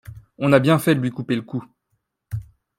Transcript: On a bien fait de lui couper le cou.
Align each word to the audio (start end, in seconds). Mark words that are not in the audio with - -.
On 0.39 0.51
a 0.51 0.57
bien 0.57 0.79
fait 0.79 0.95
de 0.95 0.99
lui 0.99 1.11
couper 1.11 1.35
le 1.35 1.43
cou. 1.43 1.63